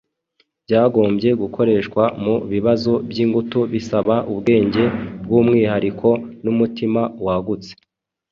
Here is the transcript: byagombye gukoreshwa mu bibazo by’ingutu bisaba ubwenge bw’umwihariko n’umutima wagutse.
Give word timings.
byagombye 0.65 1.29
gukoreshwa 1.41 2.03
mu 2.23 2.35
bibazo 2.51 2.91
by’ingutu 3.09 3.59
bisaba 3.73 4.15
ubwenge 4.31 4.83
bw’umwihariko 5.23 6.09
n’umutima 6.43 7.01
wagutse. 7.25 7.71